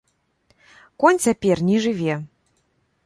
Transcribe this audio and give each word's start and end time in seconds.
Конь 1.03 1.21
цяпер 1.25 1.57
не 1.71 1.77
жыве. 1.85 2.13